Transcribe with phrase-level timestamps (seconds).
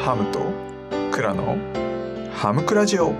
[0.00, 0.40] ハムと
[1.14, 1.58] クラの
[2.32, 3.12] ハムクラジオ。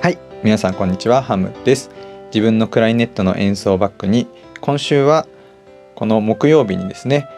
[0.00, 1.22] はい皆さんこんにちは。
[1.22, 1.88] ハムです。
[2.34, 4.26] 自分のクライネットの演奏バックに
[4.60, 5.28] 今週は
[5.94, 7.28] この木曜日にですね、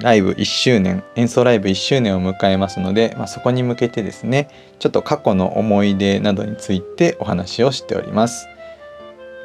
[0.00, 8.46] ライブ1周年演奏ライブ1周年を迎えますので、まあ、そこに向けてですねちょっと過去の思い出などについてお話をしております。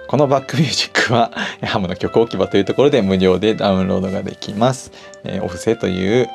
[0.10, 1.32] このバックミュージックは
[1.64, 4.92] ハムの曲置き場というところで無料でダウンロードができます、
[5.24, 6.28] えーオフセという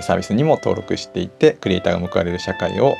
[0.00, 2.96] サービスにも登録していてクリエイターが報われる社会を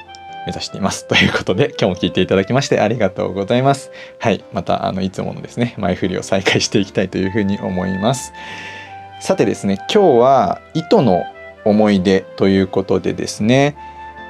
[0.47, 1.07] 目指しています。
[1.07, 3.91] ということで今日も聞いていただきましてありがとうございます。
[4.19, 8.33] はいまたあのいつものですね前振りを再開していきたいというふうに思います。
[9.21, 11.25] さてですね今日は糸の
[11.65, 13.77] 思い出ということでですね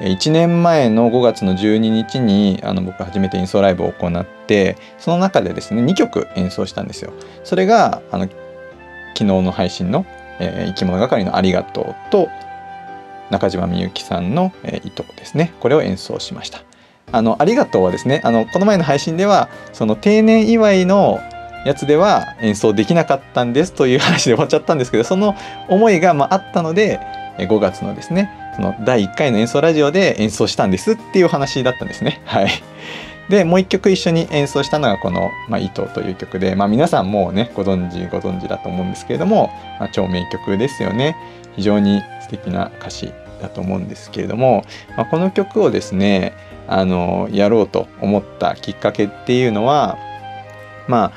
[0.01, 7.13] 1年前の5月の12日にあの僕初めて演奏ライブを行ってその中でですね2曲演奏したんですよ。
[7.45, 8.35] それがあの昨
[9.19, 10.07] 日の配信の、
[10.41, 12.29] えー生き物係のありがとうと
[13.31, 15.53] 中島みゆきさんの、えー糸ですね。
[15.61, 16.63] これを演奏しました。
[17.13, 21.19] あのありがとうはですねあのこの前の配信ではその定年祝いの
[21.67, 25.35] やつでは演奏できなかったんですという話で終わっちゃったんですけどその
[25.69, 27.01] 思いがまああったので
[27.39, 32.21] え5月のですねその第1回の演奏ラジオで演奏したんですっていう話だったんですね。
[32.25, 32.49] はい。
[33.29, 41.17] でもう一曲一緒に演奏したのがこの「まあ、糸」という曲で、まあ、皆さんもうねご存知ご存知だと思うんですけれども、まあ、超名曲ですよね。
[41.55, 44.65] 非常に素敵な歌詞だと思うんですけれども、
[44.97, 46.35] まあ、この曲をですね
[46.69, 49.99] あのやろうと思ったきっかけっていうのは
[50.87, 51.13] まあ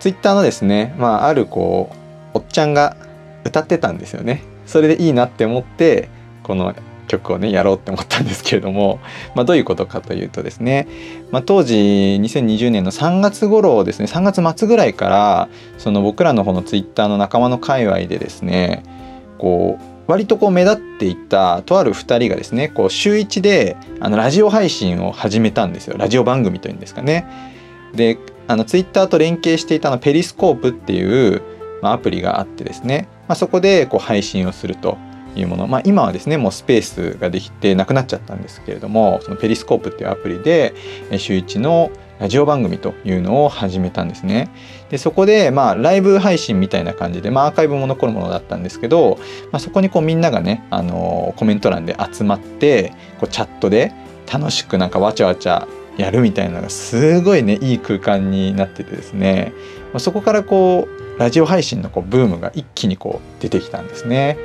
[0.00, 1.90] ツイッターのですね、まあ、あるこ
[2.34, 2.96] うおっちゃんが
[3.44, 4.42] 歌ってたんですよね。
[4.66, 6.08] それでいいなって思って
[6.42, 6.74] この
[7.06, 9.00] 曲をねやろうって思ったんですけれども、
[9.34, 10.88] まあ、どういうことかというとですね、
[11.30, 18.82] まあ、当時2020年の3月頃ですね3月末ぐらいからその僕らの方のツイッターの仲間の界隈でですね
[19.38, 25.96] こう割とこう目立っていたとある2人がですねこう週1であのラジオ配信を始めたんですよ。
[25.96, 27.26] ラジオ番組というんですかね。
[27.94, 31.42] であのツイッターと連携していたのペリスコープっていう、
[31.80, 34.98] まあ、アプリがあってですね、まあ、そこでこう配信をすると
[35.34, 40.74] いうもの、まあ、今はですねもうスペースができてなくなっちゃったんですけれどもそのペリスコープっていうアプリで
[41.18, 44.48] 週1のラジオ番組というのを始めたんですね。
[44.90, 49.18] でそこでまあライブ配信みたいな感じで、まあ、アーカイブも残るものだったんですけど、
[49.50, 53.92] まあ、そこにこうみんながね、あのーコメント欄で集まってこうチャットで
[54.32, 55.66] 楽しくなんかわちゃわちゃ
[55.96, 59.52] やるみたいなのがすごいねいい空間になっててですね、
[59.92, 64.38] まあ、そこからこうラジオ配信のこうブームが一気にこう出てきたんですね。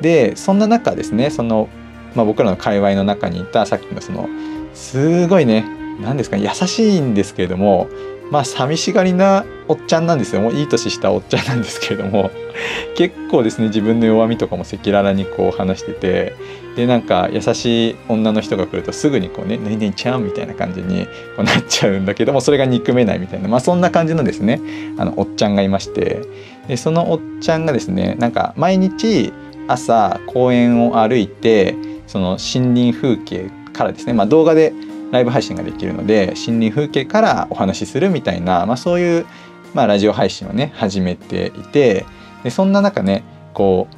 [0.00, 1.68] でそんな中ですねその、
[2.14, 4.28] まあ、僕らの界隈の中にいたさっきのその
[4.72, 5.64] すごいね
[6.00, 7.88] 何ですかね優しいんですけれども
[8.30, 10.42] まあ寂しがりなおっちゃんなんですよ。
[10.42, 12.30] もういい年したおっちゃんなんですけれども
[12.96, 16.34] 結構ですね自分の弱みとかも赤裸々にこう話してて
[16.76, 21.06] でなんか優しい女の人が来るとすぐにこうね「何々ちゃん」みたいな感じに
[21.36, 24.60] こうなっちゃうんだけどもそれが憎めないみたいなまあそんな感じのですね
[24.98, 26.20] あのおっちゃんがいまして
[26.68, 29.32] でそのおっちゃんがですねなんか毎日
[29.68, 31.74] 朝公園を歩いて
[32.06, 34.72] その森林風景からですね、まあ、動画で
[35.10, 39.26] ライブ配信ができるので森林風景からお話しするみたいな、まあ、そういう、
[39.74, 42.04] まあ、ラジオ配信をね始めていて
[42.44, 43.24] でそんな中ね
[43.54, 43.88] こ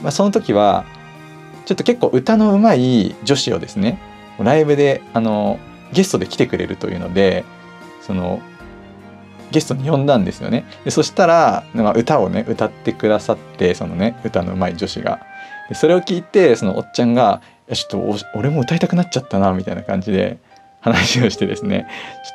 [0.00, 0.84] う、まあ、その時は
[1.66, 4.00] ちょっと結構歌の上手い女子をですね
[4.38, 5.58] ライブであの
[5.92, 7.44] ゲストで来てくれるというので
[8.00, 8.40] その
[9.50, 10.64] ゲストに呼んだんですよね。
[10.84, 15.20] でそしたら、まあ、歌をね歌ってくださってそのね歌の上手い女子が。
[15.68, 20.38] でそれを聞いてそのおっちゃんが「いやちょっと俺も歌いたくなっちゃったな」みたいな感じで
[20.80, 21.86] 話をしてですね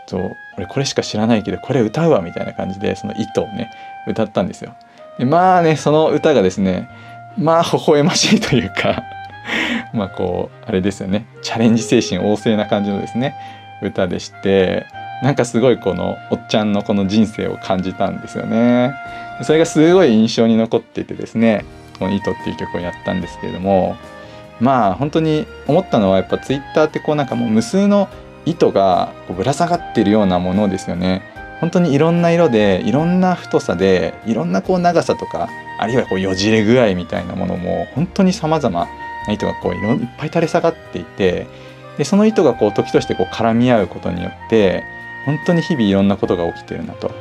[0.07, 3.71] ちょっと俺これしか知らないけどこれ歌うわみたいな感じでその「糸」をね
[4.07, 4.75] 歌ったんですよ。
[5.17, 6.87] でまあねその歌がですね
[7.37, 9.03] まあ微笑ましいというか
[9.93, 13.35] まあこうあれですよねチャレンジ精神旺盛な感じのですね
[13.81, 14.85] 歌でして
[15.21, 18.93] なんかすごいこのおっちゃんのこの人生を感じたんですよね。
[19.43, 21.65] それがすごい印象に残っていてですね
[21.99, 23.95] この「糸」っていう曲をやったんですけれども
[24.59, 28.07] まあ本当に思ったのはやっぱツイッターってこうなんかもう無数の
[28.45, 31.21] 糸がこうぶら下がっているようなものですよね。
[31.59, 35.49] 本当にいろんな色でいろんな太さでいろんなこう長さとか
[35.79, 38.87] あるいはこうよじれ具合みたいなものも本当に様々
[39.27, 41.47] な糸がこういろいっぱい垂れ下がっていて
[41.97, 44.83] でその糸がこう時としてこう絡み合うことによって
[45.25, 47.11] 本当に日々いろんなことが起きてるなと。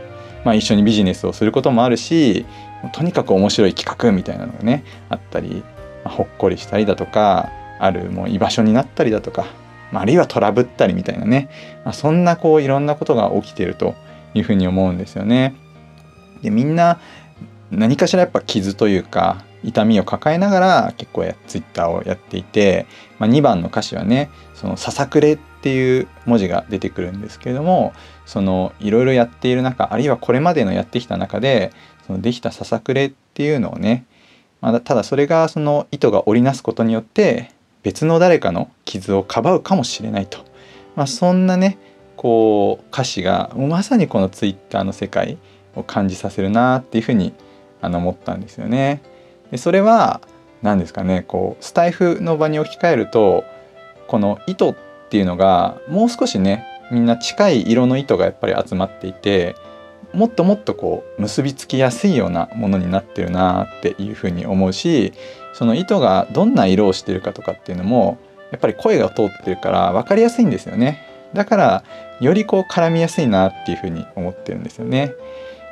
[0.45, 2.45] まあ、一緒にビジネスをすることもあるし
[2.93, 5.63] とにかく面白い企画みたいなのがねあったり、
[6.05, 9.47] まあほっこりしたりだとかあるもう居場所になったりだとか、
[9.95, 11.49] まあ、あるいはトラブったりみたいなね、
[11.85, 13.95] まあ、そんなこういろんなことが起きてると
[14.35, 15.55] いうふうに思うんですよね。
[16.43, 17.01] でみんな
[17.71, 22.87] 何かしらやっぱ傷というか痛みを抱えながら結構やツイッターをやっていて、
[23.21, 27.93] まあ、2番の歌詞はね「そのささくれ」っていう文字が出てくるんですけれども
[28.27, 31.73] そのいろいろやっている中あるいはこれまでのやってきた中で
[32.07, 34.05] そのできたささくれっていうのをね、
[34.61, 37.54] まあ、ただそれがその糸が織りなすことによって
[37.85, 40.39] 別の誰かの傷をかばうかもしれないと、
[40.97, 41.79] まあ、そんなね
[42.17, 45.39] こう歌詞がまさにこのツイッターの世界
[45.77, 47.33] を感じさせるなっていうふうに
[47.81, 49.03] あの思ったんですよね。
[49.51, 50.21] でそれは
[50.63, 53.45] 何ですかねこうスタイフの場に置き換えると
[54.09, 54.77] この糸っ
[55.11, 59.57] ていうのがもう少しねみんな近い色の糸がやっぱり集まっていて
[60.15, 65.13] もっともっとこう結びつきやすいようなものになってるなっていうふうに思うし
[65.53, 68.19] その糸がどんな色をしてるかとかっていうのも
[68.51, 71.03] やっぱり声が通ってるから分かりやすいんですよね。
[71.35, 71.85] だから
[72.21, 75.13] よりこう絡みやすいなっていうふうに思ってるんですよね。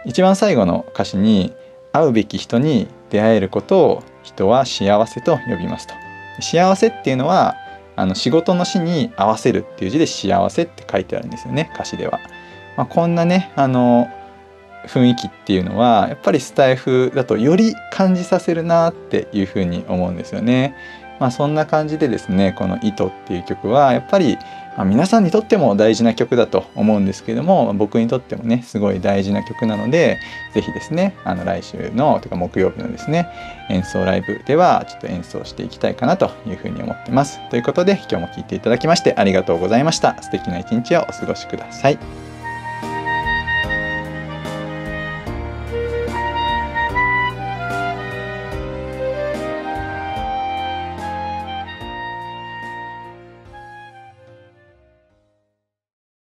[0.05, 1.53] 一番最後の歌詞に
[1.93, 5.95] 会うべき人に出会えることを人は幸せと呼びますと。
[6.41, 7.55] 幸せっていうのは
[7.95, 12.21] あの仕事の死に合わせるっていう字で幸せって書いてあるんですよね歌詞では、
[12.77, 14.09] まあ、こんなねあの
[14.87, 20.75] 雰囲気っていうのはやっぱりスタイフだとより感じさせるなっていうふうに思うんですよね。
[21.23, 24.39] まあ、そんな感じでですねこの「糸」っていう曲はやっぱり、
[24.77, 30.19] ま、皆さんにとっても大事な曲だと思うんですけども僕にとってもねすごい大事な曲なので
[30.53, 33.29] 是非ですねあの来週のとか木曜日のですね
[33.71, 37.39] 演奏ライブではちょっと演奏していきたいかなというふうに思ってます。
[37.51, 40.21] ということで今日も聴いていただきましてありがとうございました。
[40.21, 42.22] 素敵な一日をお過ごしください。